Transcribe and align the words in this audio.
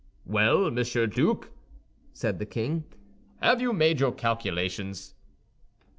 "Well, 0.25 0.71
Monsieur 0.71 1.05
Duke," 1.05 1.51
said 2.11 2.39
the 2.39 2.45
king, 2.47 2.85
"have 3.39 3.61
you 3.61 3.71
made 3.71 3.99
your 3.99 4.11
calculations?" 4.11 5.13